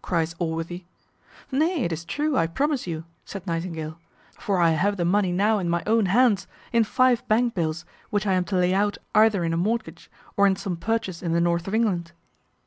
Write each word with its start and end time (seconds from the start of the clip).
cries 0.00 0.34
Allworthy. 0.38 0.84
"Nay, 1.52 1.84
it 1.84 1.92
is 1.92 2.06
true, 2.06 2.34
I 2.34 2.46
promise 2.46 2.86
you," 2.86 3.04
said 3.26 3.46
Nightingale, 3.46 3.98
"for 4.38 4.58
I 4.58 4.70
have 4.70 4.96
the 4.96 5.04
money 5.04 5.32
now 5.32 5.58
in 5.58 5.68
my 5.68 5.82
own 5.86 6.06
hands, 6.06 6.46
in 6.72 6.82
five 6.82 7.28
bank 7.28 7.52
bills, 7.52 7.84
which 8.08 8.26
I 8.26 8.32
am 8.32 8.44
to 8.46 8.56
lay 8.56 8.72
out 8.72 8.96
either 9.14 9.44
in 9.44 9.52
a 9.52 9.58
mortgage, 9.58 10.10
or 10.34 10.46
in 10.46 10.56
some 10.56 10.78
purchase 10.78 11.22
in 11.22 11.32
the 11.34 11.42
north 11.42 11.68
of 11.68 11.74
England." 11.74 12.12